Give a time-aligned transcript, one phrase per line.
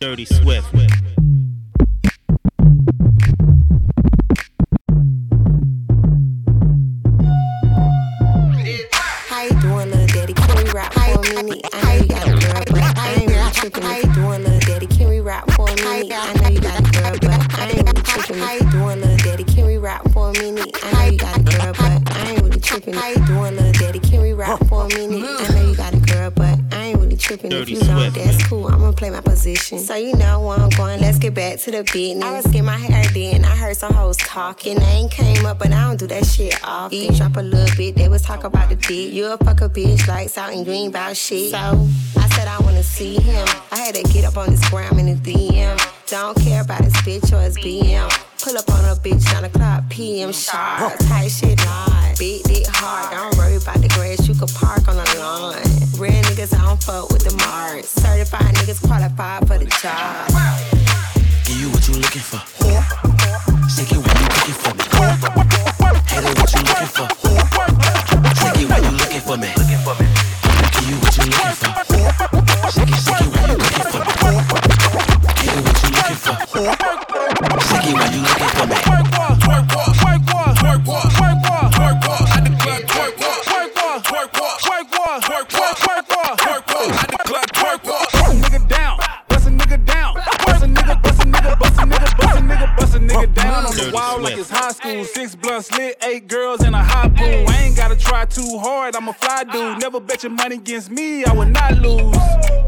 [0.00, 0.68] Dirty Swift.
[9.26, 10.34] How you doing, little daddy?
[10.34, 11.66] Can we rap for a minute?
[11.72, 13.82] I know you got a girl, but I ain't really tripping.
[13.82, 14.86] How you doing, little daddy?
[14.86, 16.12] Can we rap for a minute?
[16.12, 18.38] I know you got a girl, but I ain't really tripping.
[18.38, 19.44] How you doing, little daddy?
[19.44, 20.78] Can we rap for a minute?
[20.80, 22.94] I know you got a girl, but I ain't really tripping.
[22.94, 23.98] How you doing, little daddy?
[23.98, 25.47] Can we rap for a minute?
[27.28, 27.52] I ain't really tripping.
[27.52, 28.16] If Dirty you don't, Swift.
[28.16, 28.66] that's cool.
[28.68, 29.78] I'ma play my position.
[29.78, 31.00] So you know where I'm going.
[31.00, 32.24] Let's get back to the business.
[32.24, 33.44] I was getting my hair done.
[33.44, 34.78] I heard some hoes talking.
[34.78, 36.96] They ain't came up, but I don't do that shit often.
[36.96, 37.96] Eat drop a little bit.
[37.96, 39.12] They was talk about the dick.
[39.12, 41.50] You a fuck a bitch lights out and you ain't about shit.
[41.50, 43.46] So I said I wanna see him.
[43.72, 45.78] I had to get up on this gram in the DM.
[46.08, 48.08] Don't care about his bitch or his BM.
[48.42, 50.94] Pull up on a bitch 9 o'clock PM sharp.
[51.00, 52.18] Tight shit hard.
[52.18, 53.10] Beat it hard.
[53.10, 54.26] Don't worry about the grass.
[54.26, 55.77] You could park on the lawn.
[55.98, 57.88] Real niggas, I don't fuck with the marks.
[57.88, 60.30] Certified niggas qualified for the job.
[61.44, 62.38] Give you what you looking for.
[63.66, 64.84] Shake it when you looking for me.
[66.06, 67.08] Hater, what you looking for?
[68.38, 69.50] Shake it when you looking for me.
[69.58, 71.74] Give you what you looking for.
[72.70, 73.27] Shake it, shake it
[100.18, 102.16] bet your money against me, I would not lose.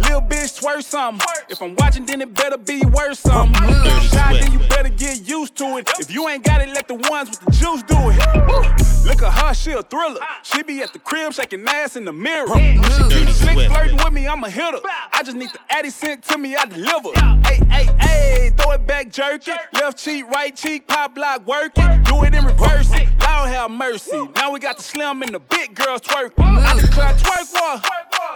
[0.07, 1.27] Lil bitch, twerk something.
[1.49, 3.61] If I'm watching, then it better be worth something.
[4.03, 5.91] Shot, then you better get used to it.
[5.99, 9.07] If you ain't got it, let the ones with the juice do it.
[9.07, 10.21] Look at her, she a thriller.
[10.45, 12.47] She be at the crib shaking ass in the mirror.
[12.47, 14.79] She Dirty keep slick flirting with me, I'm a hitter.
[15.13, 17.11] I just need the Addy sent to me, I deliver.
[17.49, 19.59] Hey, hey, hey, throw it back, jerk it.
[19.73, 22.05] Left cheek, right cheek, pop block, work it.
[22.05, 23.09] Do it in reverse it.
[23.37, 24.29] Lord have mercy.
[24.35, 26.33] Now we got the slim and the big girls twerk.
[26.39, 27.77] I declare twerk war,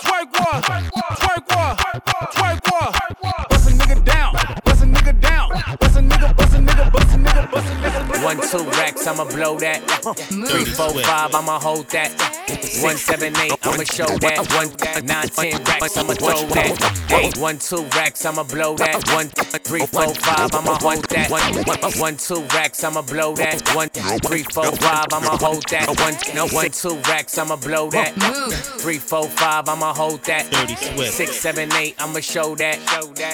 [0.00, 1.76] twerk war, twerk war,
[2.32, 2.93] twerk war.
[8.24, 9.80] One, two racks, I'ma blow that.
[10.28, 12.10] Three, four, five, I'ma hold that.
[12.82, 14.38] One, seven, eight, I'ma show that.
[14.56, 17.12] One, nine, ten racks, I'ma throw that.
[17.12, 19.06] Eight, one, two racks, I'ma blow that.
[19.12, 21.30] One, three, four, five, I'ma hold that.
[21.30, 23.60] One, one, two racks, I'ma blow that.
[23.74, 25.88] One, three, four, five, I'ma hold that.
[26.00, 28.14] One, no, one, two racks, I'ma blow that.
[28.80, 30.46] Three, four, five, I'ma hold that.
[31.10, 32.78] Six, seven, eight, I'ma show that.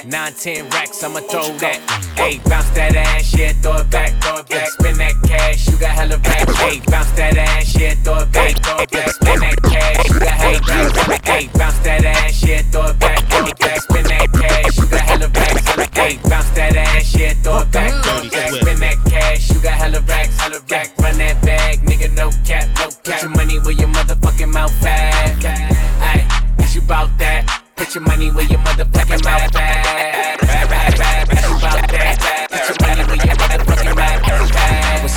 [0.06, 1.78] Nine, ten racks, I'ma throw that.
[2.18, 4.68] Eight, bounce that ass, yeah, throw it back, throw it back.
[4.80, 6.60] Spin that cash, you got hella racks.
[6.62, 9.10] Eight, bounce that ass, yeah, throw it back, throw it back.
[9.12, 11.28] Spin that cash, you got hella racks.
[11.28, 13.80] Eight, bounce that ass, yeah, throw it back, throw it back.
[13.82, 15.98] Spin that cash, you got hella racks.
[15.98, 18.50] Eight, bounce that ass, yeah, throw it back, throw it back.
[18.56, 20.92] Spin that cash, you got hella racks, hella racks.
[20.96, 23.04] Run that bag, nigga, no cap, no cap.
[23.04, 25.36] Put your money where your motherfucking mouth at.
[25.44, 27.44] Ayy, is you bout that?
[27.76, 31.39] Put your money where your motherfucking mouth at.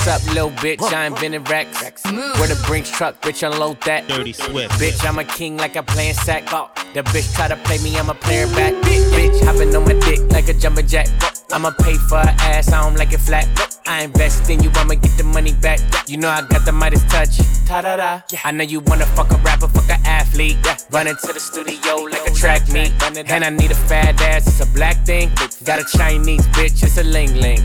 [0.06, 0.82] What's up, little bitch?
[0.82, 2.04] I invented racks.
[2.04, 4.06] Where the Brinks truck, bitch, unload that.
[4.10, 4.74] Dirty Swift.
[4.74, 6.44] Bitch, I'm a king like I'm playing sack.
[6.52, 8.74] Oh, the bitch try to play me, I'm a player back.
[8.84, 11.08] Bitch, hopping on my dick like a jumping jack.
[11.52, 13.48] I'ma pay for her ass, I don't like it flat.
[13.86, 15.80] I invest in you, I'ma get the money back.
[16.08, 17.38] You know I got the Midas touch.
[17.68, 18.22] Ta da da.
[18.44, 20.58] I know you wanna fuck a rapper, fuck a athlete.
[20.92, 22.92] Run into the studio like a track meet.
[23.30, 25.32] And I need a fat ass, it's a black thing.
[25.66, 27.62] Got a Chinese bitch, it's a ling ling.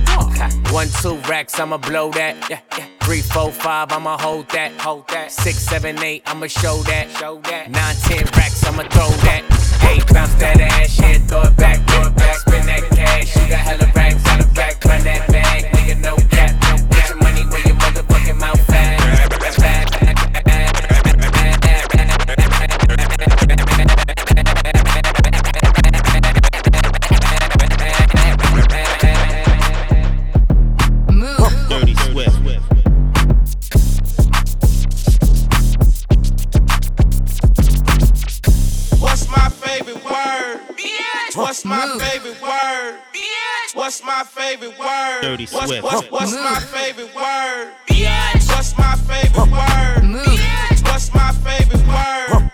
[0.72, 2.36] One, two racks, I'ma blow that.
[2.50, 2.86] Yeah, yeah.
[3.02, 4.72] Three, four, five, I'ma hold that.
[4.80, 5.30] Hold that.
[5.30, 7.10] Six, seven, eight, I'ma show that.
[7.18, 7.70] Show that.
[7.70, 9.44] Nine, ten racks, I'ma throw that.
[9.90, 12.47] Eight, bounce that ass, yeah, throw it back, throw it back.
[13.48, 14.84] Spin that cash, you got hella racks on the back.
[14.84, 16.90] Run that bag, nigga, no cap, no cap.
[16.90, 18.98] Put your money where your motherfucking mouth at.
[31.68, 32.36] Dirty Swift.
[39.00, 40.60] What's my favorite word?
[41.34, 42.57] What's my favorite word?
[43.74, 45.20] What's my favorite word?
[45.22, 45.84] Dirty what's, Swift.
[45.84, 47.72] What's, what's my favorite word?
[48.48, 50.84] What's my favorite word?
[50.84, 52.50] What's my favorite word?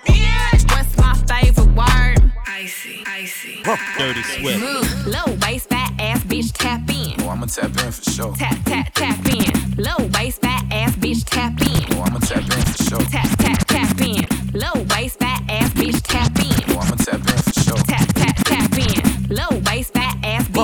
[0.71, 2.33] What's my favorite word?
[2.47, 3.63] Icy, icy.
[3.97, 5.07] Dirty Swift.
[5.07, 7.21] Low waist, fat ass bitch, tap in.
[7.21, 8.35] Oh, I'ma tap in for sure.
[8.35, 9.77] Tap, tap, tap in.
[9.77, 11.97] Low waist, fat ass bitch, tap in.
[11.97, 12.99] Oh, I'ma tap in for sure.
[12.99, 13.34] Tap, tap, tap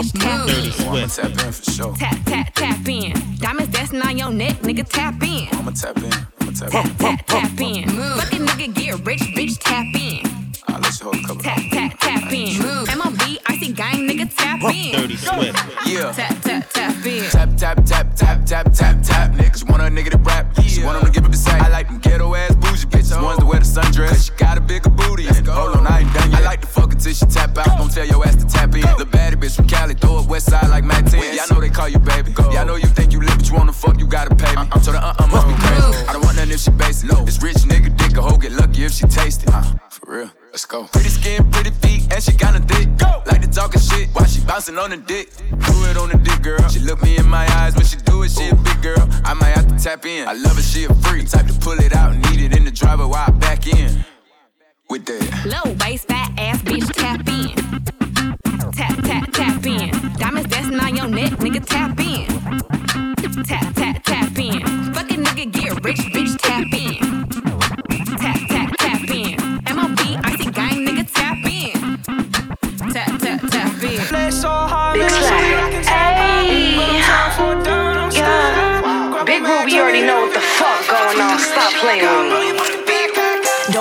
[0.00, 0.55] waist, fat tap in.
[0.56, 0.64] I'ma tap in for sure.
[0.64, 0.91] Tap, tap, tap in.
[0.91, 1.38] Low waist, fat Swift.
[1.38, 1.94] Tap in for sure.
[1.97, 3.12] Tap, tap, tap in.
[3.38, 5.49] Diamonds dancing on your neck, nigga, tap in.
[5.52, 6.12] I'ma tap in.
[6.41, 6.97] I'ma tap Tap, in.
[6.97, 7.88] tap, tap in.
[7.88, 10.26] Fucking nigga get rich, bitch, tap in.
[10.69, 11.43] I'll let you hold a couple.
[11.43, 12.58] Tap, tap, tap in.
[12.58, 12.88] Move.
[12.88, 14.93] MLB, icy gang, nigga, tap in.
[14.93, 15.58] Dirty Swift.
[15.87, 16.12] Yeah.
[16.12, 17.25] Tap, tap, tap in.
[17.31, 19.31] Tap, tap, tap, tap, tap, tap, tap.
[19.32, 20.46] Niggas, you want a nigga to rap.
[20.62, 21.61] She want him to give up the sack.
[21.62, 23.20] I like them ghetto ass bougie bitches.
[23.23, 24.08] Ones that wear the sundress.
[24.08, 25.25] Cause she got a bigger booty.
[25.26, 25.80] Hold on,
[29.50, 31.35] bitch from Cali, throw it west side like Mack 10.
[31.35, 32.32] Y'all know they call you baby.
[32.52, 34.69] Y'all know you think you lit, but you wanna fuck, you gotta pay me.
[34.82, 36.06] So the uh-uh must be crazy.
[36.08, 37.11] I don't want nothing if she basic.
[37.26, 39.50] This rich nigga dick a hoe get lucky if she taste it.
[39.52, 40.31] Uh, for real.
[40.50, 40.85] Let's go.
[40.85, 42.88] Pretty skin, pretty feet, and she kinda thick.
[42.99, 43.23] Go.
[43.26, 45.31] Like to talking shit while she bouncing on the dick.
[45.37, 46.69] Do it on the dick, girl.
[46.69, 48.31] She look me in my eyes when she do it.
[48.31, 49.08] She a big girl.
[49.25, 50.26] I might have to tap in.
[50.29, 51.29] I love it, she a freak.
[51.29, 54.05] Type to pull it out need it in the driver while I back in.
[54.88, 55.46] With that.
[55.46, 57.40] Low waist, fat ass, bitch, tap in.
[59.11, 59.91] Tap, tap, tap in.
[60.19, 62.27] Diamonds dancing on your neck, nigga, tap in.
[63.43, 64.61] Tap, tap, tap in.
[64.95, 67.27] Fucking nigga get rich, bitch, tap in.
[68.19, 69.37] Tap, tap, tap in.
[69.67, 71.73] MLB, icy gang, nigga, tap in.
[72.93, 73.99] Tap, tap, tap in.
[74.07, 75.11] Play so hard, Big
[78.15, 79.25] Yeah.
[79.25, 81.37] Big Ruby, you already know what the fuck going on.
[81.41, 82.80] Stop playing with me.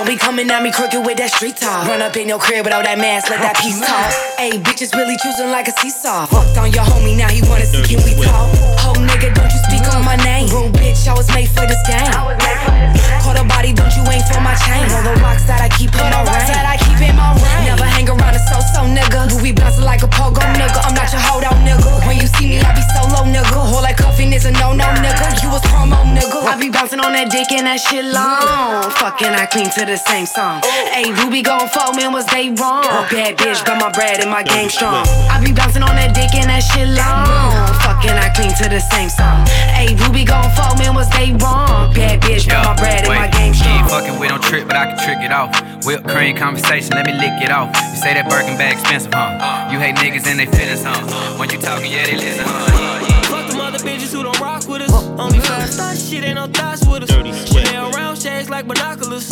[0.00, 1.84] Don't be coming at me crooked with that street talk.
[1.84, 4.08] Run up in your crib without that mask, let that piece talk.
[4.40, 6.24] Ayy, bitches really choosing like a seesaw.
[6.24, 8.48] Fucked on your homie, now he wanna see can we talk.
[8.80, 10.48] Ho nigga, don't you speak on my name.
[10.48, 12.08] Rude bitch, I was made for this game.
[12.08, 14.88] Caught a body, don't you ain't for my chain.
[14.88, 17.68] All the rocks that I keep in my that I keep in my ring.
[17.68, 19.28] Never hang around a so-so nigga.
[19.28, 20.80] Who be bouncing like a pogo nigga.
[20.80, 22.08] I'm not your hold out nigga.
[22.08, 23.60] When see me, I be solo nigga.
[23.68, 25.42] Whole like cuffing is a no-no nigga.
[25.42, 26.48] You was promo nigga.
[26.48, 28.88] I be bouncing on that dick and that shit long.
[28.96, 30.62] Fucking I clean to the same song.
[30.64, 32.84] Hey, Ruby gon' fall, man, was they wrong?
[33.12, 35.04] Bad bitch, got my bread and my game strong.
[35.28, 37.52] I be bouncing on that dick and that shit long.
[37.84, 39.46] Fucking I clean to the same song.
[39.76, 41.92] Hey, Ruby gon' fall, man, was they wrong?
[41.92, 43.80] Bad bitch, got my bread and my game strong.
[43.80, 45.52] ain't fucking with, don't trip, but I can trick it off.
[45.84, 47.72] Whip cream conversation, let me lick it off.
[47.72, 49.72] You say that Birkin bag expensive, huh?
[49.72, 51.00] You hate niggas and they feelings, huh?
[51.40, 53.22] When you talking, yeah, they listen, huh?
[53.30, 54.92] Fuck them other bitches who don't rock with us.
[55.18, 57.08] Only fast thought shit, ain't no thoughts with us.
[57.08, 57.66] Dirty Swift.
[57.66, 59.28] Chanel round shades like binoculars.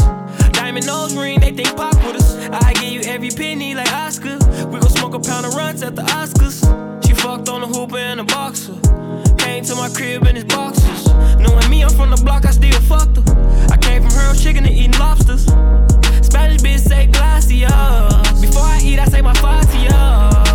[0.52, 2.36] Diamond nose ring, they think pop with us.
[2.50, 4.38] I give you every penny like Oscar.
[4.66, 6.62] We gon' smoke a pound of runs at the Oscars.
[7.06, 8.74] She fucked on the hooper and the boxer.
[9.38, 11.06] Came to my crib in his boxers.
[11.38, 13.68] Knowing me, I'm from the block, I still fucked her.
[13.72, 15.44] I came from her chicken to eating lobsters.
[16.26, 18.40] Spanish bitch say gracias.
[18.40, 20.47] Before I eat, I say my fatia.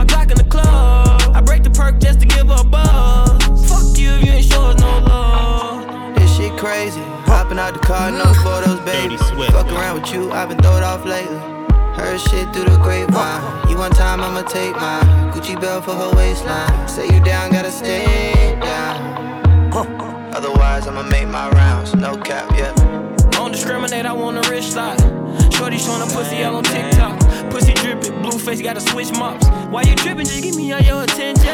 [0.00, 1.20] My Glock in the club.
[1.34, 3.68] I break the perk just to give her a buzz.
[3.68, 6.14] Fuck you if you ain't show us no love.
[6.14, 7.02] This shit crazy.
[7.28, 9.16] Hopping out the car, no photos, baby.
[9.16, 9.52] Dirty Swift.
[9.52, 11.36] Fuck around with you, I've been throwed off lately.
[11.98, 13.68] Heard shit through the grapevine.
[13.68, 15.04] You one time, I'ma take mine.
[15.32, 16.88] Gucci belt for her waistline.
[16.88, 19.20] Say you down, gotta stay down.
[20.32, 21.94] Otherwise, I'ma make my rounds.
[21.94, 22.72] No cap, yeah.
[23.30, 24.98] Don't discriminate, I want a rich lock.
[25.52, 27.18] Shorty showing a pussy all on TikTok.
[27.50, 29.46] Pussy dripping, blue face, gotta switch mops.
[29.70, 30.26] Why you tripping?
[30.26, 31.48] Just give me all your attention.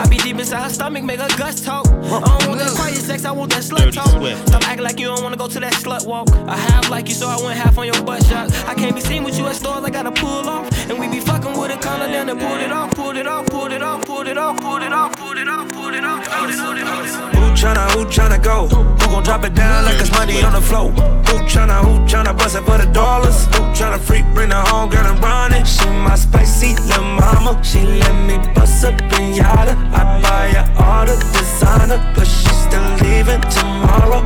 [0.00, 1.86] I be deep inside her stomach, make her guts talk.
[1.86, 4.08] I don't want that quiet sex, I want that slut talk.
[4.48, 6.28] Stop acting like you don't wanna go to that slut walk.
[6.48, 8.52] I have like you, so I went half on your butt shot.
[8.66, 10.66] I can't be seen with you at stores, I gotta pull off.
[10.88, 13.46] And we be fucking with a collar down and pull it off, pull it off,
[13.46, 16.26] pull it off, pull it off, pull it off, pull it off, pull it off.
[16.26, 18.66] Who tryna, who tryna go?
[18.66, 20.90] Who gon' drop it down like it's money on the floor?
[20.90, 23.44] Who tryna, who tryna bust it for the dollars?
[23.46, 25.66] Who tryna freak, bring the home, girl, and run it?
[25.66, 27.59] She my spicy little mama.
[27.62, 29.72] She let me bust up in yada.
[29.92, 34.22] I buy her all the designer, but she still leaving tomorrow.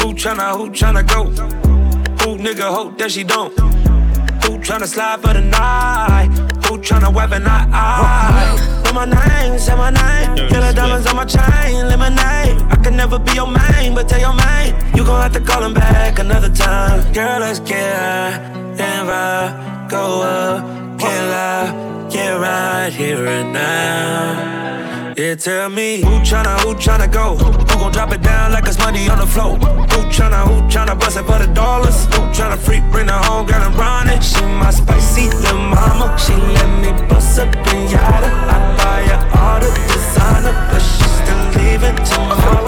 [0.00, 1.24] Who tryna, who tryna go?
[2.22, 3.52] Who nigga hope that she don't?
[4.44, 6.28] Who tryna slide for the night?
[6.66, 8.82] Who tryna weapon I eye?
[8.84, 10.48] Know my name, say my name.
[10.50, 12.60] Yellow diamonds on my chain, lemonade.
[12.70, 14.74] I can never be your main, but tell your main.
[14.94, 17.12] You gon' have to call him back another time.
[17.12, 18.32] Girl, let's get high
[18.78, 19.88] and ride.
[19.90, 25.14] Go up, get loud, get right here and now.
[25.16, 27.36] Yeah, tell me who tryna, who tryna go?
[27.36, 29.56] Who gon' drop it down like it's money on the floor?
[29.56, 32.04] Who tryna, who tryna bust it for the dollars?
[32.06, 34.22] Who tryna freak, bring her home, girl, and run it?
[34.22, 36.16] She my spicy little mama.
[36.18, 38.28] She let me bust up in yada.
[38.54, 42.60] I buy her all the designer, but she still leaving tomorrow.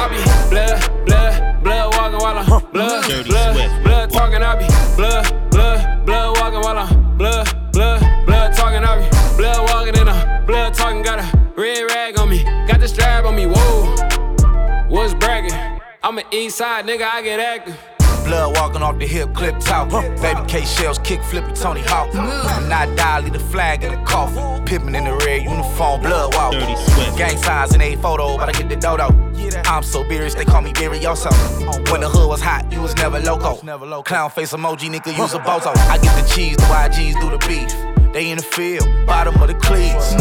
[0.00, 4.42] I be blood, blood, blood walking while I'm blood, Dirty blood, blood talking.
[4.42, 8.84] I be blood, blood, blood walking while I'm blood, blood, blood talking.
[8.84, 11.02] I be blood walking in a blood talking.
[11.02, 13.46] Got a red rag on me, got the strap on me.
[13.46, 15.52] Whoa, what's bragging?
[16.02, 17.97] I'm an east side nigga, I get active.
[18.24, 19.90] Blood walking off the hip, clip talk.
[20.20, 22.12] Baby K shells, kick flipping Tony Hawk.
[22.12, 24.64] When I die, leave the flag in the coffin.
[24.64, 26.52] Pippen in the red uniform, blood walk.
[27.16, 29.08] Gang signs in a photo, but I get the dodo.
[29.64, 31.30] I'm so beerish, they call me Berrioso.
[31.90, 33.56] When the hood was hot, you was never loco.
[34.02, 35.74] Clown face emoji, nigga, use a bozo.
[35.88, 37.72] I get the cheese, the YGs do the beef.
[38.12, 40.14] They in the field, bottom of the cleats.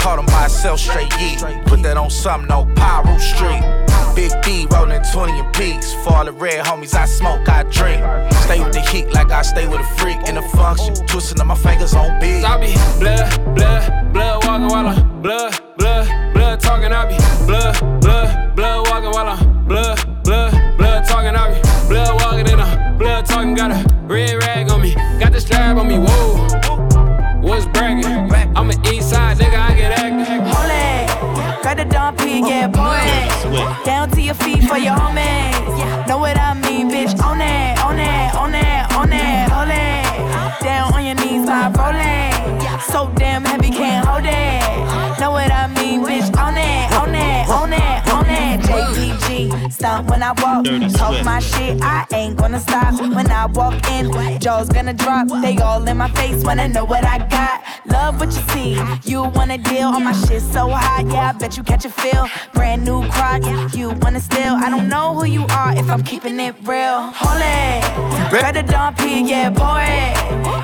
[0.00, 1.66] Caught them by myself straight yeet.
[1.66, 3.83] Put that on something, no Piru Street.
[4.14, 5.92] Big D rolling 20 in peaks.
[6.04, 8.00] For all the red homies, I smoke, I drink.
[8.44, 10.94] Stay with the heat like I stay with a freak in the function.
[11.06, 12.44] Twisting up my fingers on beat.
[12.44, 16.92] I be blood, blood, blood walking while I'm blood, blood, blood talking.
[16.92, 17.16] I be
[17.46, 21.34] blood, blood, blood walking while I'm blood, blood, blood talking.
[21.34, 23.54] I be blood walking in a blood talking.
[23.54, 25.98] Got a red rag on me, got the strap on me.
[25.98, 26.44] Whoa
[27.44, 28.06] was bragging.
[28.56, 29.73] I'm an east side nigga, I
[32.04, 33.84] it, got the dump yeah, boy.
[33.84, 36.06] Down to your feet for your homies.
[36.06, 37.18] Know what I mean, bitch?
[37.22, 37.40] On
[49.84, 50.64] When I walk.
[50.94, 52.98] Talk my shit, I ain't gonna stop.
[53.00, 54.10] When I walk in,
[54.40, 55.28] jaws gonna drop.
[55.42, 57.62] They all in my face when I know what I got.
[57.86, 58.80] Love what you see.
[59.04, 61.28] You wanna deal on my shit so hot, yeah.
[61.28, 62.26] I bet you catch a feel.
[62.54, 63.42] Brand new crock,
[63.74, 64.54] you wanna steal.
[64.54, 67.12] I don't know who you are if I'm keeping it real.
[67.20, 69.84] Hold it, better don't pee, yeah, boy.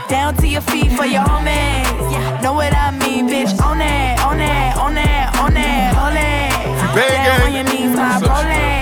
[0.09, 2.43] Down to your feet for your homies.
[2.43, 3.53] Know what I mean, bitch?
[3.61, 6.97] On it, on it, on it, on it, hold it.
[6.97, 8.80] Down on your knees, my rolling.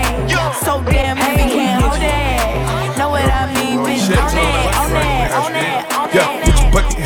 [0.69, 2.95] So damn heavy, can't hold it.
[2.99, 4.05] Know what I mean, bitch?
[4.05, 6.38] On it, on it, on it, on it.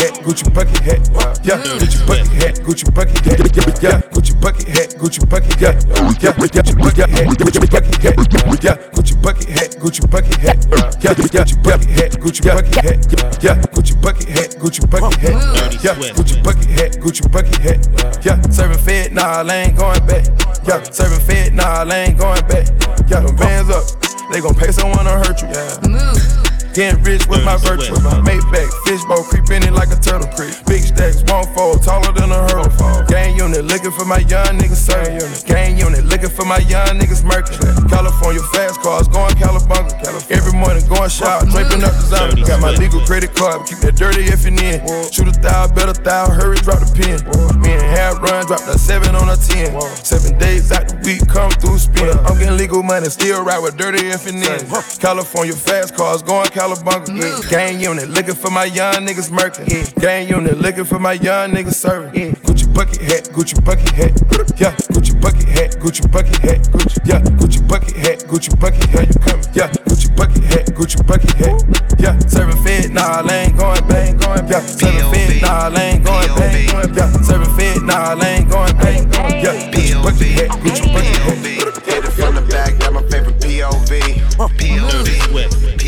[0.03, 0.99] Yeah, hat, Gucci bucket hat.
[1.43, 3.83] Yeah, Gucci bucket hat, Gucci bucket hat.
[3.83, 5.75] Yeah, Gucci bucket hat, Gucci bucket hat.
[6.21, 8.17] Yeah, Gucci bucket hat, Gucci bucket hat.
[8.63, 10.57] Yeah, Gucci bucket hat, Gucci bucket hat.
[10.59, 13.43] Yeah, Gucci bucket hat, Gucci bucket hat.
[13.43, 15.83] Yeah, Gucci bucket hat, Gucci bucket hat.
[15.83, 18.25] Yeah, Gucci bucket hat, Gucci bucket hat.
[18.25, 20.25] Yeah, serving fed, nah, I ain't going back.
[20.67, 22.67] Yeah, serving fed, nah, I ain't going back.
[23.07, 23.83] Yeah, them bands up,
[24.31, 25.47] they gon' pay someone to hurt you.
[25.47, 26.52] Yeah.
[26.73, 27.93] Getting rich with my virtue.
[28.25, 30.57] Maybach, fishbowl, creeping in like a turtle creep.
[30.65, 33.05] Big stacks, one fold, taller than a hurdle.
[33.05, 35.05] Gang unit, looking for my young niggas, sir.
[35.45, 37.69] Gang unit, looking for my young niggas, Mercury.
[37.89, 39.93] California fast cars, going Calabunga.
[40.33, 42.41] Every morning, going shower, draping up designer.
[42.41, 44.81] Got my legal credit card, keep that dirty if you in.
[45.13, 47.21] Shoot a thou, bet a thou, hurry, drop the pin.
[47.61, 49.77] Me and half run, drop the seven on a ten.
[50.01, 52.17] Seven days out the week, come through spin.
[52.25, 54.65] I'm getting legal money, still ride with dirty if you in.
[54.97, 57.11] California fast cars, going Calabunga.
[57.11, 57.49] Yeah.
[57.49, 59.67] Gang unit, looking for my young niggas murking.
[59.67, 59.83] Yeah.
[59.99, 62.15] Gang unit, looking for my young niggas serving.
[62.15, 62.31] Yeah.
[62.47, 64.11] Gucci bucket hat, Gucci bucket hat.
[64.57, 66.59] Yeah, Gucci bucket hat, Gucci bucket hat.
[66.71, 69.07] Gucci, yeah, Gucci bucket hat, Gucci bucket hat.
[69.13, 69.45] You coming?
[69.53, 71.99] Yeah, Gucci bucket hat, Gucci bucket hat.
[71.99, 74.17] Yeah, serving fed, nah, I ain't going back.
[74.19, 76.95] Going yeah, serving fed, nah, I ain't going back.
[76.95, 79.03] Yeah, serving fed, nah, I ain't going back.
[79.43, 81.83] Yeah, Gucci bucket hat, Gucci bucket hat.
[81.83, 83.99] Hit it from the back, got my favorite POV.
[84.37, 85.82] POV, POV.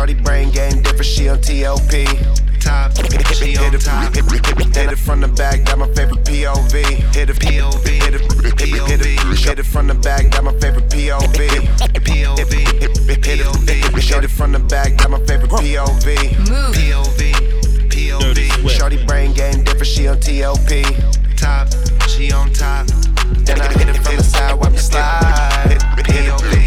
[0.00, 1.92] Shorty brain game different, she on TOP.
[2.58, 2.90] Top,
[3.34, 4.14] she on top.
[4.14, 6.72] Hit, hit, hit, hit it from the back, got my favorite POV.
[7.14, 10.44] Hit it POV, hit it, hit it, hit it, hit it from the back, got
[10.44, 11.48] my favorite POV.
[12.00, 16.16] POV, hit, hit, hit, hit it, from the back, got my favorite POV.
[16.72, 17.32] POV,
[17.90, 18.70] POV.
[18.70, 20.70] Shorty brain game different, she on TOP.
[21.36, 21.68] Top,
[22.08, 22.86] she on top.
[23.44, 25.76] Then I hit it from the side, wipe the slide.
[25.76, 26.59] POV, hit it, POV.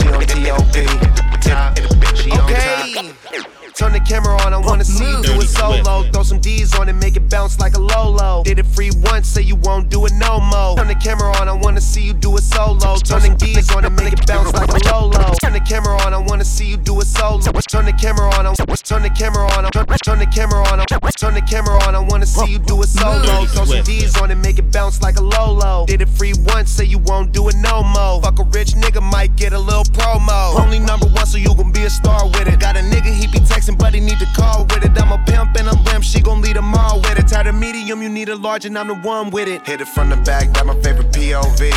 [0.00, 1.40] She on TOP.
[1.42, 1.78] Top,
[2.16, 3.49] she on top.
[3.80, 6.02] Turn the camera on, I wanna see you do it solo.
[6.12, 8.42] Throw some D's on it, make it bounce like a Lolo.
[8.44, 10.76] Did it free once, say you won't do it no more.
[10.76, 12.98] Turn the camera on, I wanna see you do it solo.
[12.98, 15.32] Turn the D's on it, make it bounce like a Lolo.
[15.40, 17.40] Turn the camera on, I wanna see you do it solo.
[17.40, 18.52] Turn the camera on, I
[18.84, 20.84] turn the camera on, I turn the camera on, I
[21.16, 23.46] turn the camera on, I wanna see you do it solo.
[23.46, 25.86] Throw some D's on it, make it bounce like a Lolo.
[25.86, 28.20] Did it free once, say you won't do it no more.
[28.20, 30.60] Fuck a rich nigga, might get a little promo.
[30.60, 32.60] Only number one, so you gon' be a star with it.
[32.60, 35.00] Got a nigga, he be texting, but he need to call with it.
[35.00, 37.28] I'm a pimp and a limp, she gon' lead them all with it.
[37.28, 39.66] Tired of medium, you need a large, and I'm the one with it.
[39.66, 41.70] Hit it from the back, got my favorite POV.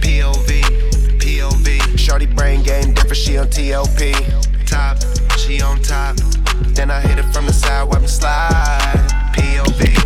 [0.00, 0.62] POV,
[1.18, 1.98] POV.
[1.98, 4.66] Shorty brain game different, she on TOP.
[4.66, 4.98] Top,
[5.38, 6.16] she on top.
[6.74, 9.08] Then I hit it from the side, me slide.
[9.34, 10.03] POV.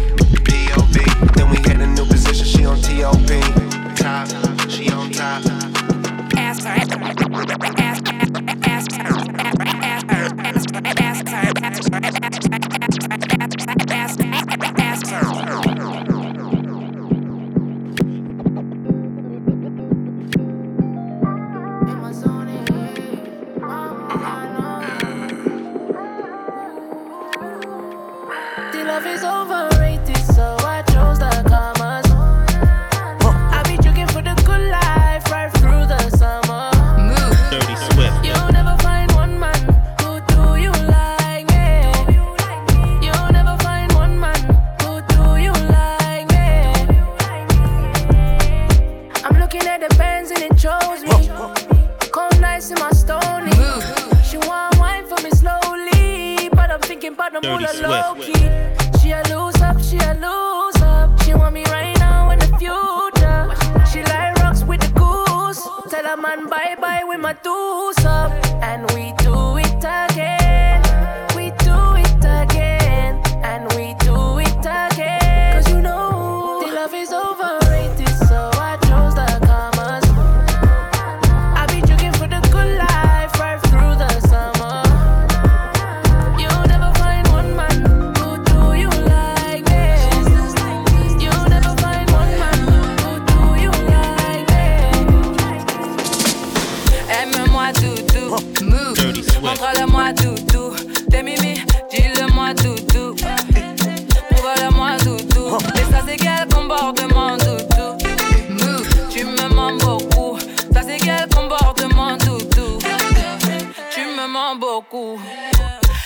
[114.81, 115.21] Beaucoup.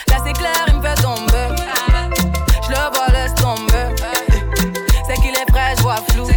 [0.07, 1.47] Là c'est clair, il me fait tomber.
[2.63, 3.93] Je le vois, laisse tomber.
[5.07, 6.27] C'est qu'il est frais, je vois flou.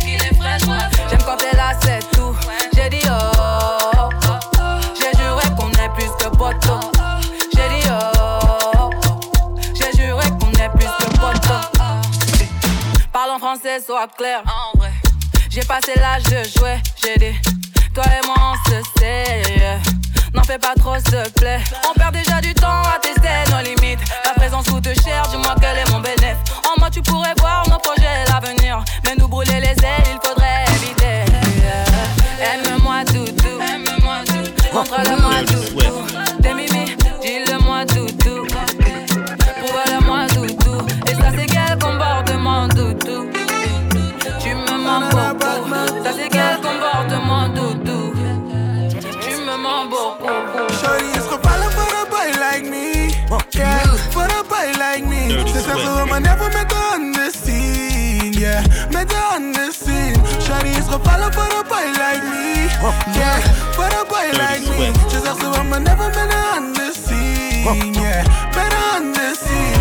[1.09, 2.37] J'aime quand t'es là, c'est tout.
[2.75, 4.11] J'ai dit oh.
[4.95, 6.81] J'ai juré qu'on est plus que poteau.
[7.55, 8.91] J'ai dit oh.
[9.75, 11.61] J'ai juré qu'on est plus que poteau.
[13.13, 14.43] Parle en français, sois clair.
[15.49, 16.83] J'ai passé l'âge de jouer.
[17.03, 17.39] J'ai dit,
[17.95, 19.96] toi et moi on se sait.
[20.47, 21.61] Fais pas trop, s'il te plaît.
[21.89, 24.01] On perd déjà du temps à tester nos limites.
[24.23, 26.37] Ta présence coûte cher, dis-moi quel est mon bénéfice.
[26.65, 28.85] En moi, tu pourrais voir nos projets et l'avenir.
[29.05, 31.25] Mais nous brûler les ailes, il faudrait éviter.
[31.61, 32.55] yeah.
[32.55, 33.59] Aime-moi, doudou.
[34.73, 35.26] Montre-le-moi, doudou.
[55.77, 55.83] Me.
[55.83, 58.33] Ze zegt ze wil me never met de handen zien.
[58.33, 60.17] Yeah, met de handen zien.
[60.43, 62.69] Shorty is gevallen voor een boy like me.
[63.13, 63.39] Yeah,
[63.73, 64.93] voor een boy like me.
[65.11, 67.93] Ze zegt ze wil me never met de handen zien.
[67.95, 69.81] Yeah, met de handen zien.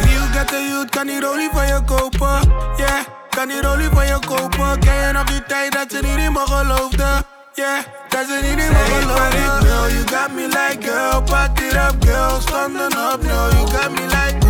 [0.00, 2.52] Real get the youth, kan die rolie voor je kopen.
[2.76, 3.00] Yeah,
[3.30, 4.78] kan die rolie voor je kopen.
[4.80, 7.24] Ken je nog die tijd dat ze niet in me geloofde?
[7.54, 9.66] Yeah, dat ze niet in me geloofde.
[9.66, 13.48] Girl, you got me like girl, pack it up girl, standen op no.
[13.48, 14.43] You got me like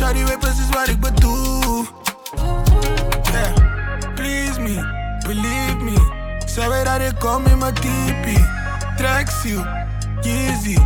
[0.00, 1.86] shawty weet precies wat ik bedoel.
[3.32, 3.52] Yeah,
[4.14, 4.76] please me,
[5.26, 5.96] believe me.
[6.46, 8.44] Zij weet dat ik kom in mijn tipi.
[8.96, 9.66] Tracksuit,
[10.20, 10.78] Yeezy.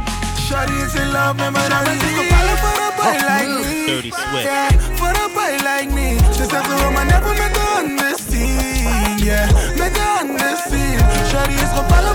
[0.47, 1.85] Shawty is in love met mijn naam.
[1.85, 3.85] Ze is gevallen voor een boy like me.
[3.87, 4.43] Dirty Swift.
[4.43, 6.17] Yeah, voor een boy like me.
[6.37, 9.19] Ze zegt ze wil me never met de handen zien.
[9.19, 10.99] Yeah, met de handen zien.
[11.29, 12.14] Shawty is gevallen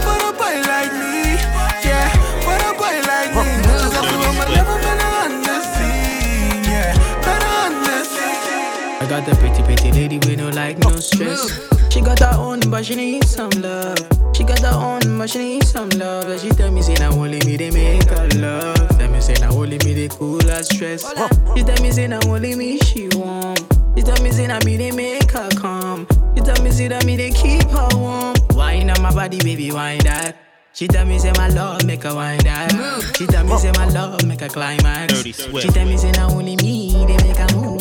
[9.19, 11.51] got a pretty, pretty lady with no like, no stress.
[11.91, 13.97] She got her own, but she need some love.
[14.33, 16.29] She got her own, but she need some love.
[16.29, 18.77] And she tell me, say, now only me, they make her love.
[18.97, 21.03] Tell me, say, now only me, they cool her stress.
[21.55, 23.55] She tell me, say, now only me, she warm.
[23.95, 26.07] She tell me, say, now me, they make her calm.
[26.35, 28.35] She tell me, say, that me, they keep her warm.
[28.51, 30.37] Wine on my body, baby, wine that.
[30.71, 32.71] She tell me, say, my love, make her wine that.
[33.17, 35.13] She tell me, say, my love, make her climax.
[35.23, 37.78] She tell me, say, now only me, they make her move,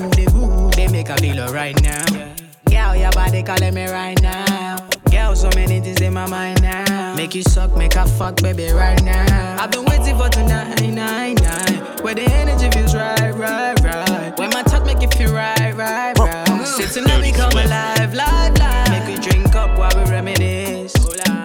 [1.17, 2.35] they move, they make her feel alright now.
[2.71, 4.77] Girl, your body calling me right now.
[5.11, 7.15] Girl, so many things in my mind now.
[7.15, 9.57] Make you suck, make her fuck, baby, right now.
[9.61, 12.03] I've been waiting for tonight, nine, nine.
[12.03, 14.39] Where the energy feels right, right, right.
[14.39, 16.67] When my talk make you feel right, right, right.
[16.67, 18.91] Say tonight we come alive, live, live.
[18.91, 20.93] Make we drink up while we reminisce.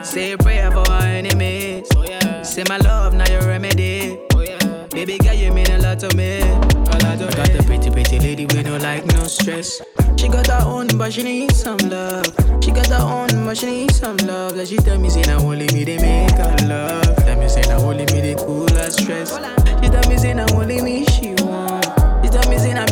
[0.04, 1.88] Say a prayer for our enemies.
[1.96, 4.20] Oh, Say my love, now your remedy.
[5.06, 6.40] Baby girl, you mean a lot to me.
[6.40, 9.82] A lot to I got the pretty, pretty lady with no like, no stress.
[10.16, 12.24] She got her own, but she need some love.
[12.64, 14.56] She got her own, but she need some love.
[14.56, 17.18] Like she tell me, say, now only me, they make her love.
[17.18, 19.36] Tell me, say, now only me, they cool her stress.
[19.84, 21.84] She tell me, say, now only me, she want.
[22.24, 22.86] She tell me, say, now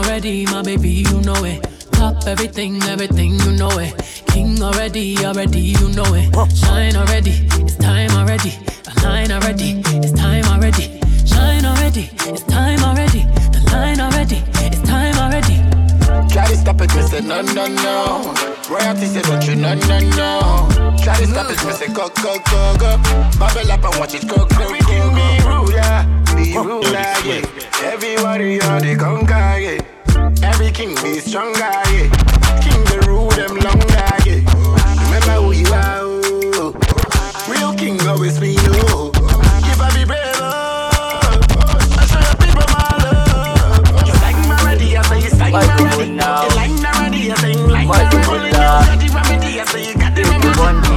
[0.00, 1.60] already, my baby, you know it.
[1.92, 3.92] Top everything, everything, you know it.
[4.28, 6.32] King already, already, you know it.
[6.56, 8.50] Shine already, it's time already.
[8.84, 11.00] The line already, it's time already.
[11.26, 13.22] Shine already, it's time already.
[13.52, 15.56] The line already, it's time already.
[16.32, 18.34] Try to stop it, me say no, no, no.
[18.70, 20.96] Royalty say don't you, no, no, no.
[21.02, 22.96] Try to stop it, me say go, go, go, go.
[23.38, 25.14] Bubble up and watch it go, go, go, go.
[25.14, 26.90] Be ruler, be ruler,
[27.24, 27.44] yeah.
[27.82, 30.48] Everybody on the conquer, yeah.
[30.48, 32.08] Every king be stronger, yeah.
[32.64, 34.40] King the rule them longer, yeah.
[35.04, 36.74] Remember who you are, oh.
[37.48, 38.72] Real king always be no.
[38.88, 39.10] Oh.
[39.64, 41.40] Give a be brave, oh.
[41.98, 44.06] I show your people my love.
[44.06, 45.60] You like my ready, I say you like my
[45.96, 46.10] ready.
[46.10, 46.16] You
[46.56, 48.16] like my ready, I say you like my ready.
[48.16, 50.89] You got the remedy, I say you got the remedy.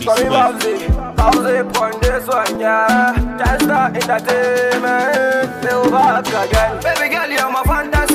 [0.00, 0.88] Sorry, Bowsy.
[1.16, 3.36] Bowsy, point this one, yeah.
[3.38, 5.38] Just start entertainment.
[6.28, 6.82] Again.
[6.82, 8.07] Baby girl, you're my fantasy.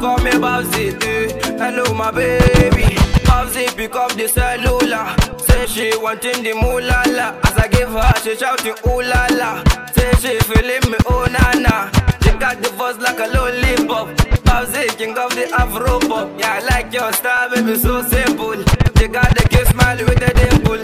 [0.00, 0.96] Call she me Babsy.
[1.02, 1.28] eh.
[1.58, 2.94] Hello, my baby.
[3.24, 5.06] Babsy pick up the cellular.
[5.46, 7.34] Say she wanting the moolah la.
[7.44, 9.62] As I give her, she shouting ooh la la.
[9.94, 11.90] Say she feeling me oh na na.
[12.22, 14.08] She got the voice like a lollipop.
[14.44, 16.28] Babsy king of the Afro pop.
[16.38, 18.56] Yeah, I like your style, baby, so simple.
[19.00, 20.82] You got the cute smile with the dimple.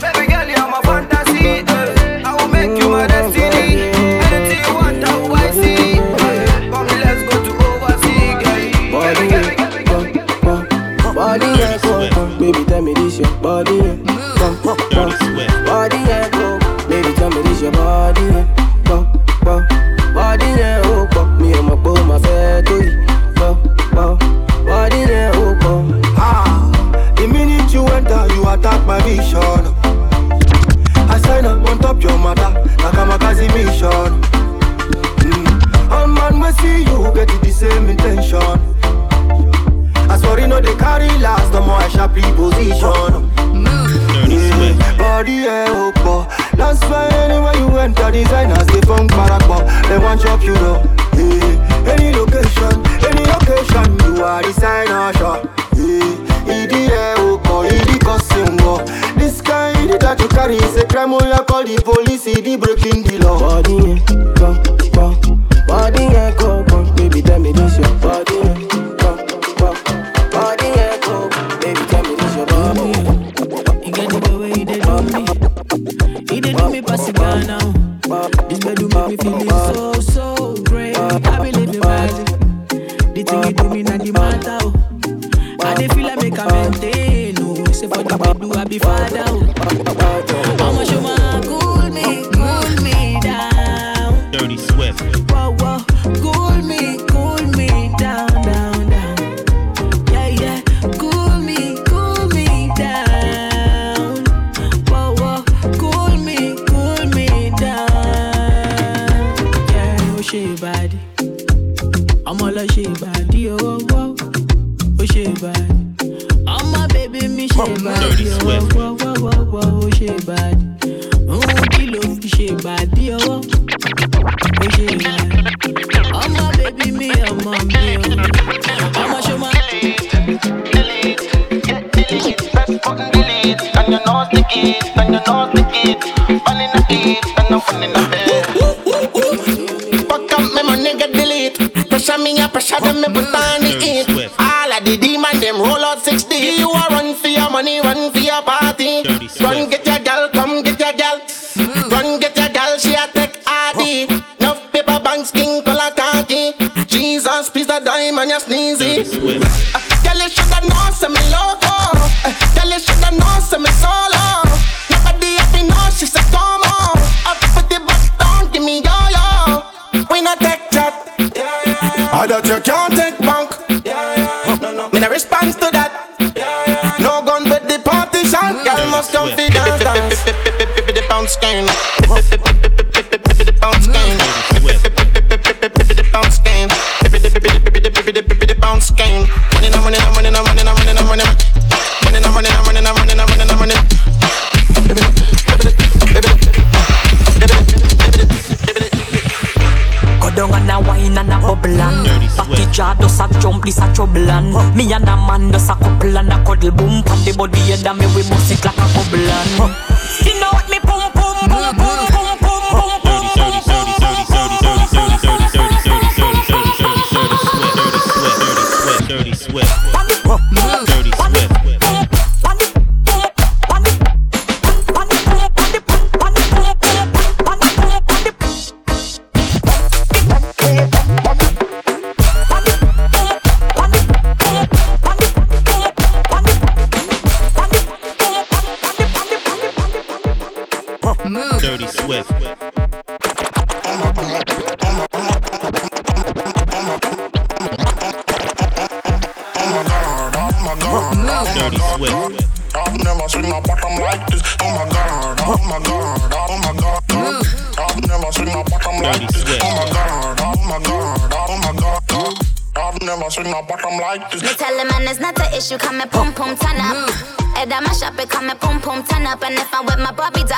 [0.00, 1.64] Baby girl, you're my fantasy.
[1.66, 2.22] eh.
[2.24, 3.99] I will make you my destiny.
[12.52, 13.96] Baby, tell me this your body yeah.
[14.36, 15.10] Come, come, come.
[15.64, 16.58] Body yeah, go,
[16.88, 18.82] baby, tell me this your body yeah.
[18.84, 19.04] Go,
[19.44, 19.66] go.
[20.14, 23.06] Body yeah, oh, go, me and my boy, my fair to you.
[23.34, 23.54] Go,
[23.92, 24.16] go.
[24.64, 26.00] Body yeah, oh, go.
[26.16, 29.74] Ah, the minute you enter, you attack my vision.
[31.08, 34.22] I sign up on top your mother, like I'm a Kazi mission.
[35.22, 35.90] Mm.
[35.90, 37.99] All man we see you get the same intention.
[40.60, 43.32] I they carry last, the more I sharp position.
[44.28, 46.28] Yeah, body yeah, oh, boy.
[46.54, 49.64] That's why anywhere you enter, designers they funk barakwa.
[49.88, 50.84] They want chop you know.
[51.16, 52.76] Yeah, eh, any location,
[53.08, 55.48] any occasion, you are designer shop.
[55.76, 58.84] Yeah, EDA, eh, oh, boy, ED costume, oh.
[59.16, 63.04] This kind that you carry is a crime, oh, you call the police, ED breaking
[63.04, 63.38] the law.
[63.40, 64.79] Body yeah,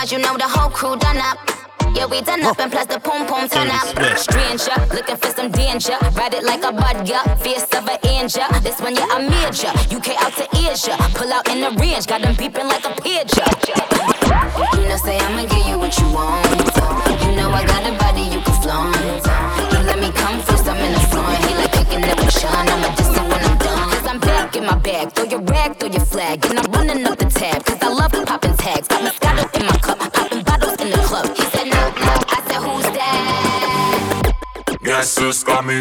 [0.03, 1.39] Cause you know the whole crew done up.
[1.95, 2.63] Yeah, we done up oh.
[2.65, 3.87] and plus the pom pom turn up.
[4.19, 5.95] Stranger, looking for some danger.
[6.19, 8.43] Ride it like a budger, fierce of an angel.
[8.67, 9.71] This one, yeah, I'm major.
[9.95, 10.99] UK out to Asia.
[11.15, 13.47] Pull out in the range, got them beeping like a pigeon.
[14.75, 16.51] You know, say I'ma give you what you want.
[17.23, 18.99] You know I got a body you can flaunt.
[19.71, 21.39] You let me come first, I'm in the front.
[21.47, 23.02] He like picking up a shine, I'm a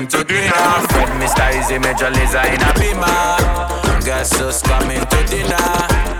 [0.02, 0.52] coming to dinner.
[0.90, 1.52] Fred Mr.
[1.52, 4.02] Eazi Major Lazer, in a beamer.
[4.06, 5.56] Guess who's coming to dinner?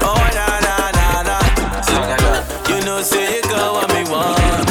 [0.02, 1.40] Oh, na na na na.
[2.70, 4.71] You know, say you go what me want.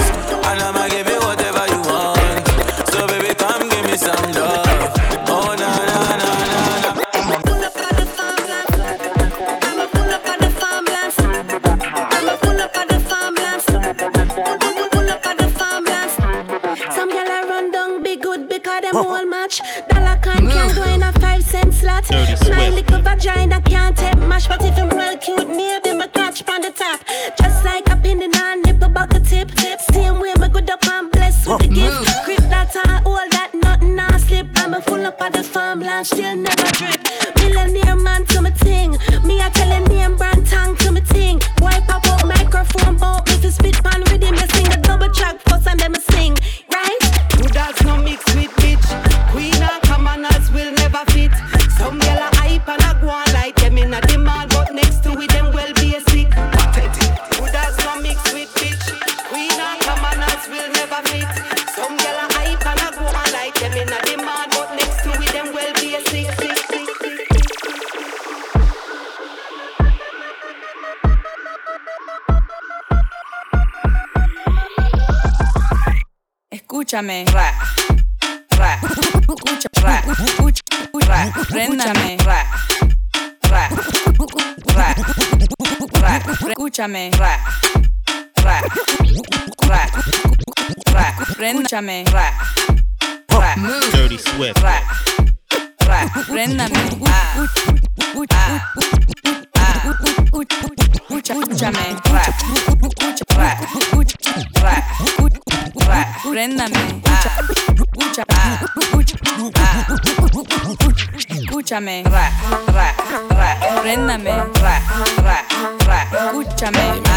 [116.61, 117.10] Jamaica.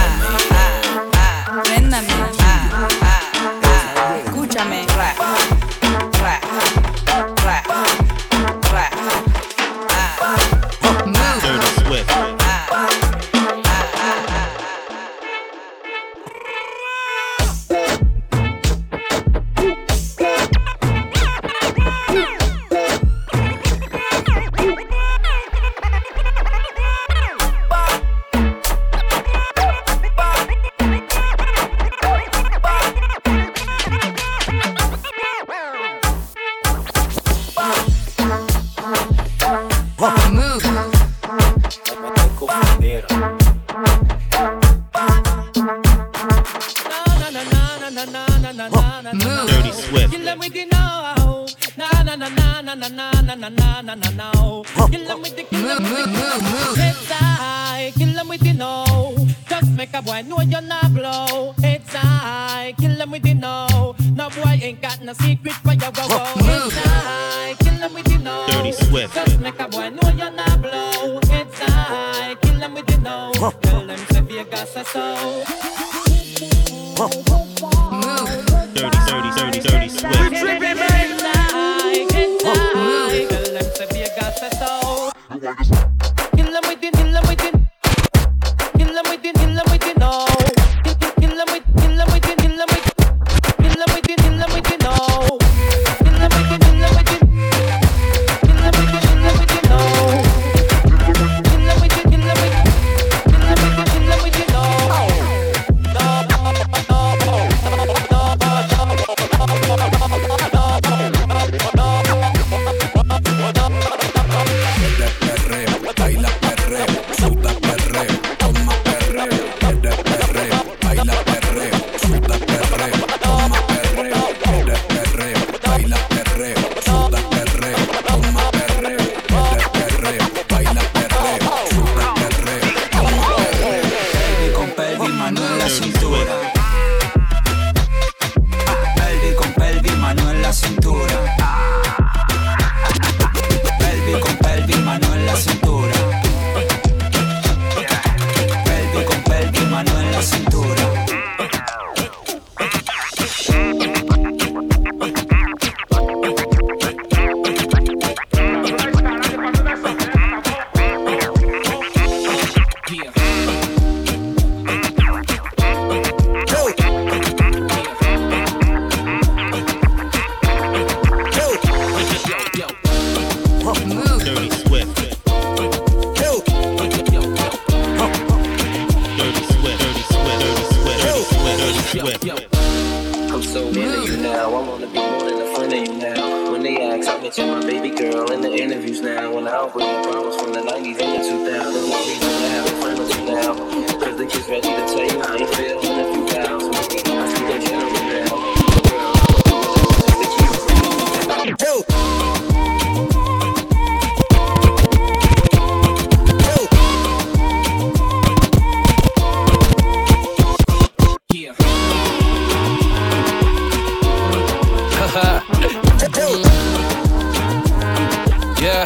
[218.64, 218.86] Yeah,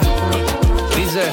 [0.95, 1.29] dice.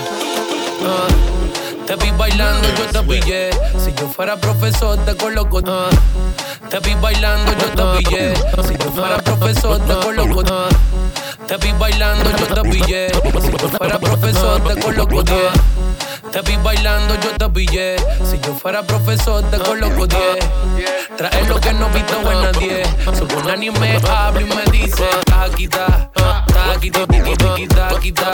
[0.85, 3.51] Uh, te vi bailando, yo te pillé.
[3.83, 5.61] Si yo fuera profesor, te coloco.
[5.61, 8.35] Uh, te vi bailando, yo te pillé.
[8.69, 10.41] Si yo fuera profesor, te coloco.
[10.41, 13.09] Uh, te vi bailando, yo te pillé.
[13.41, 15.21] Si yo fuera profesor, te coloco.
[15.21, 17.97] Uh, te vi bailando, yo te pillé.
[18.31, 21.17] Si yo fuera profesor, te coloco uh, 10.
[21.17, 22.83] Trae lo que no he visto en nadie.
[23.05, 25.09] Solo un anime hablo y me dice,
[25.57, 26.11] quita
[26.47, 28.31] taquito, tiquito, quita, quita.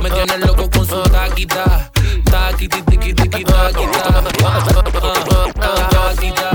[0.00, 1.90] Me tienes loco con su taquita,
[2.24, 4.22] taquiti, tiqui, tiqui, taquita.
[5.60, 6.50] Taquita,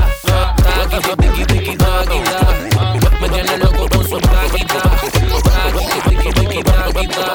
[0.64, 2.40] taquito, tiqui, tiqui, taquita.
[3.22, 4.82] Me tienes loco con su taquita,
[5.44, 7.30] taquiti, tiqui, tiqui, taquita.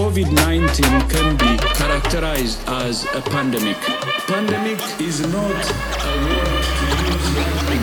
[0.00, 3.76] COVID 19 can be characterized as a pandemic.
[4.26, 5.60] Pandemic is not
[6.00, 7.78] a word to use lightly.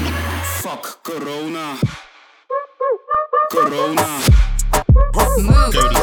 [0.61, 1.79] Fuck Corona.
[3.51, 4.21] Corona.
[5.71, 5.96] Dirty.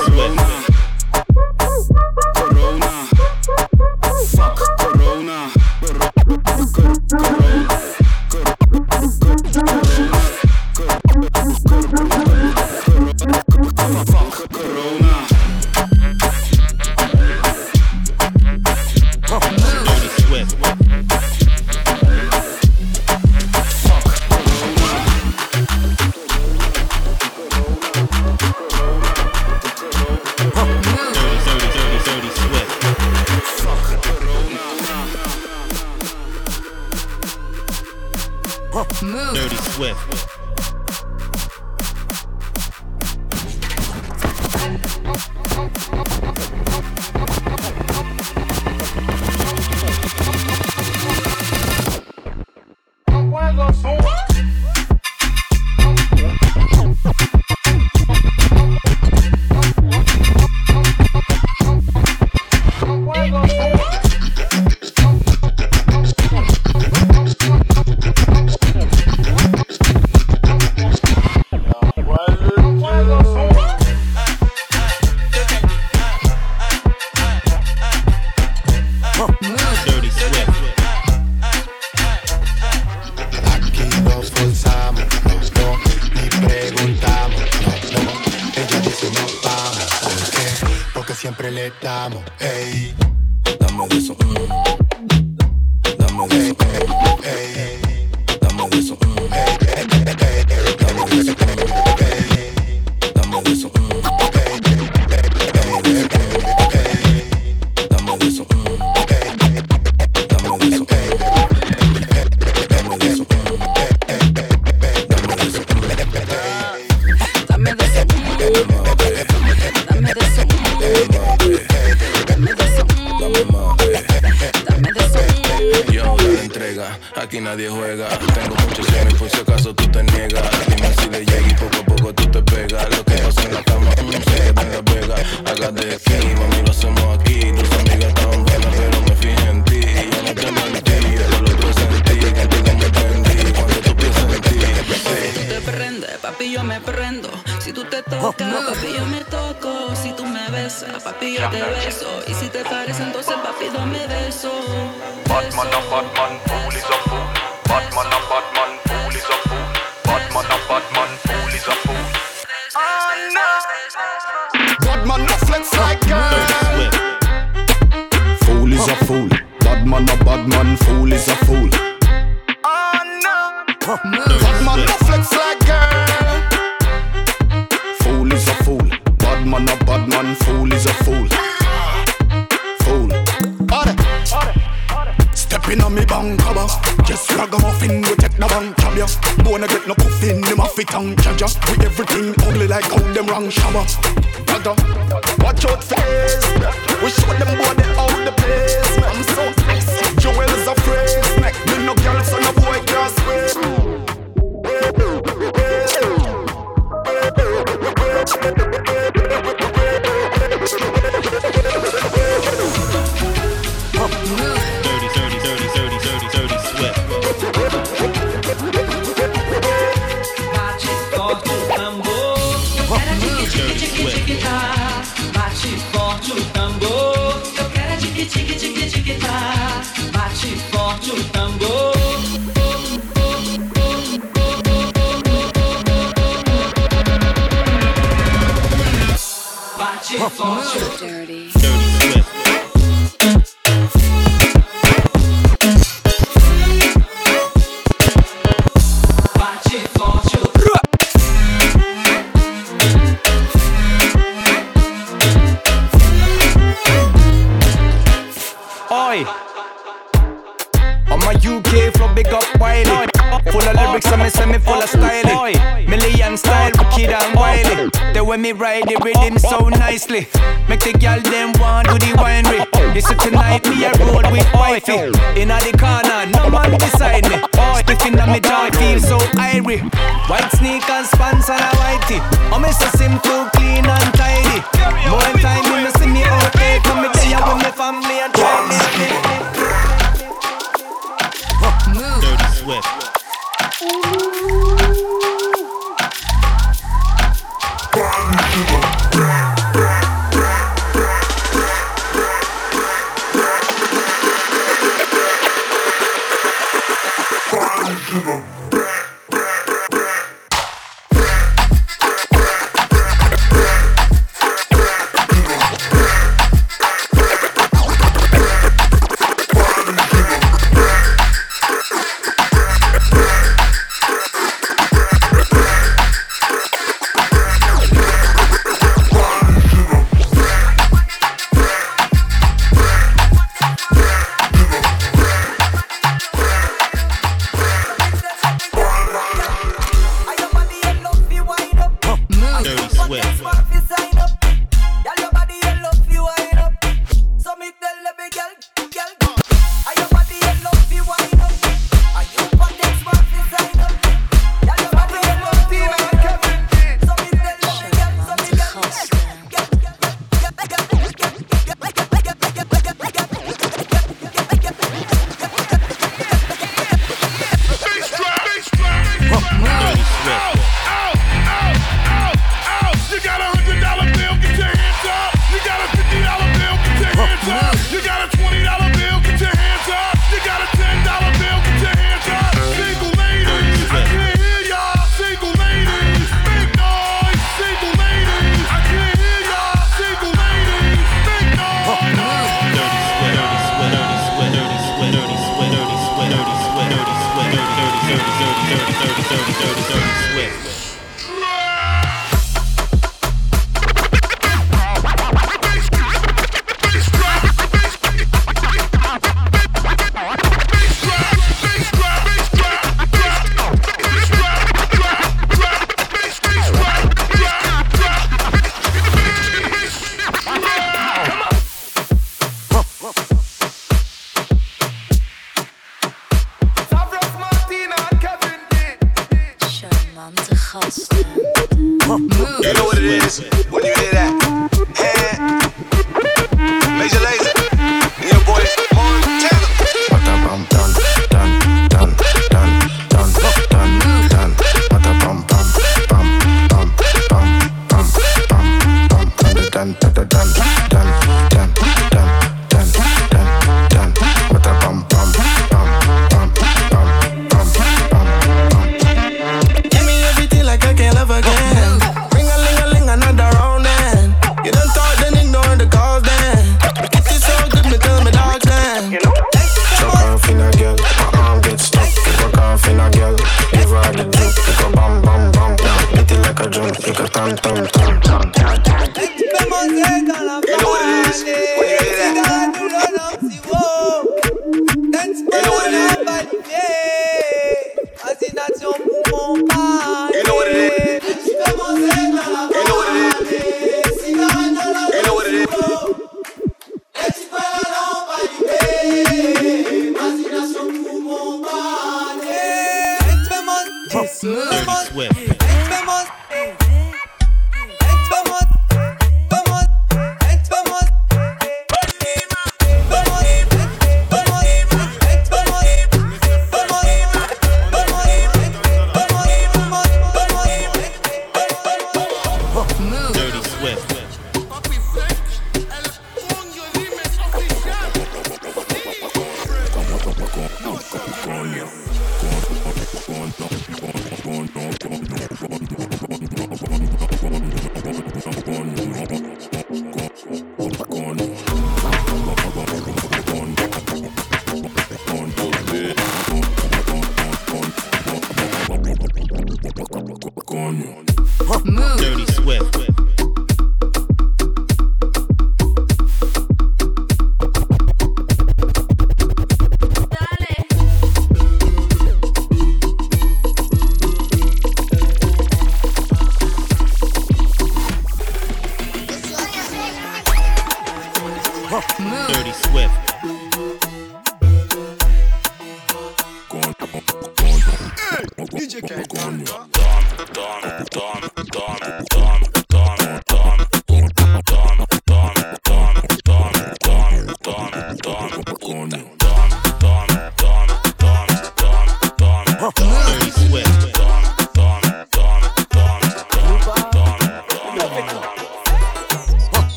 [91.14, 92.22] siempre le damos.
[92.40, 92.94] Ey,
[93.60, 94.16] dame de eso.
[95.98, 96.56] Dame de eso.
[98.40, 98.96] Dame de eso.
[100.80, 102.03] Dame de eso.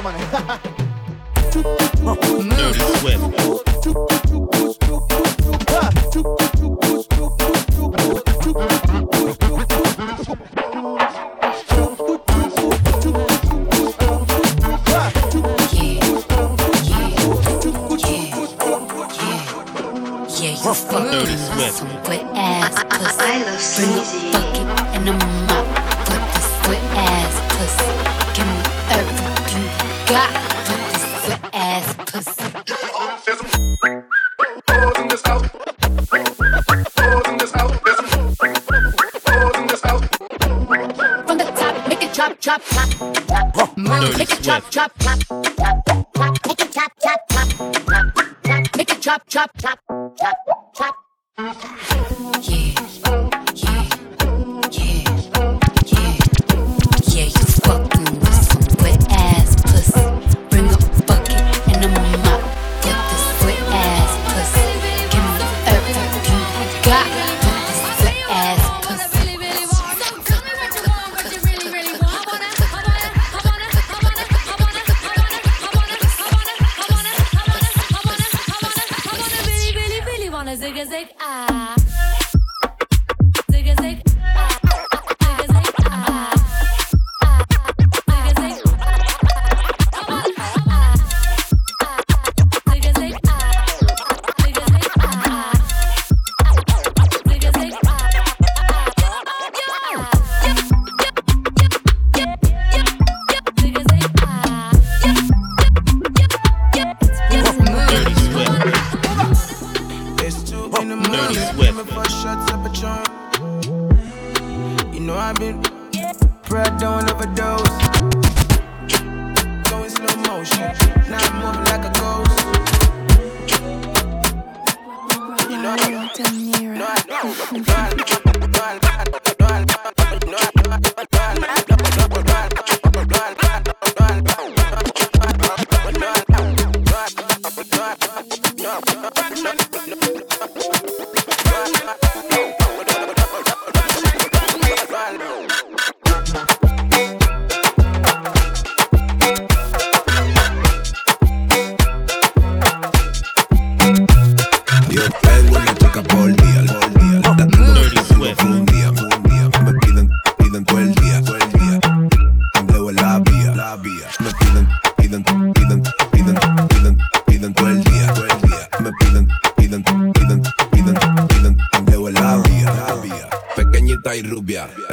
[0.00, 0.79] 頭ね。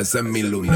[0.07, 0.66] send me loot.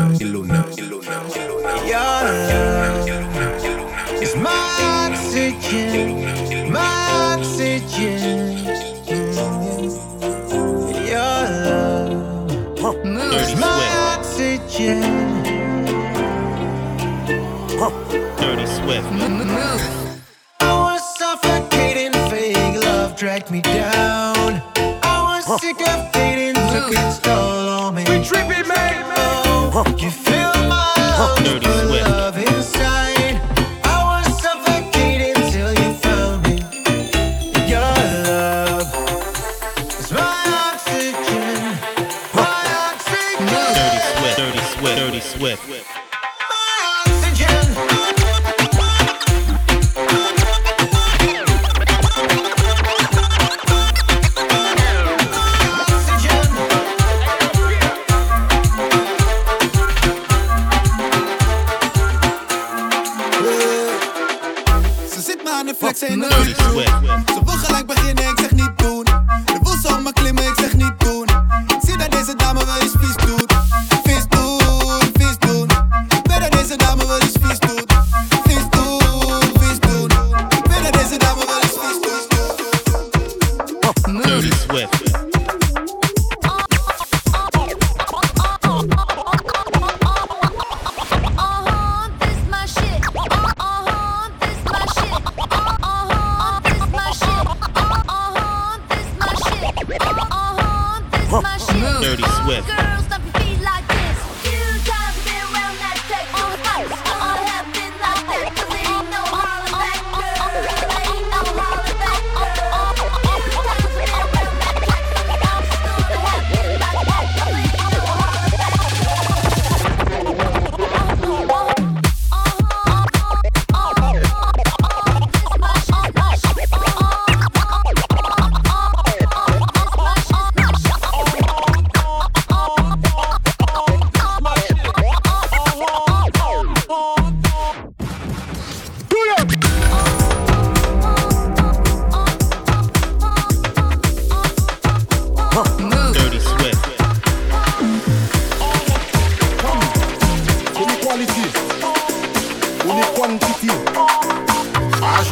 [45.41, 46.00] with.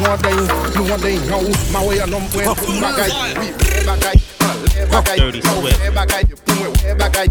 [0.00, 3.86] joan den yon, joan den yon ou Ma wey anom mwen pou bagay, mi mwen
[3.86, 4.16] bagay
[4.76, 7.26] Mwen bagay, mwen bagay, mwen bagay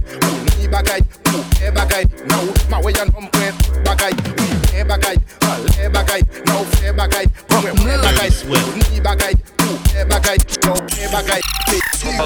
[0.60, 1.02] Mwen bagay,
[1.60, 5.18] mwen bagay, nou Ma wey anom mwen pou bagay, mi mwen bagay
[5.80, 11.42] Mwen bagay, nou mwen bagay, mwen bagay Mwen bagay, mwen bagay, nou mwen bagay
[12.10, 12.26] Now,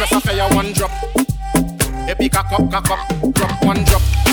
[0.00, 0.90] let's say one drop
[2.08, 4.23] Epi kakop, kakop, drop one drop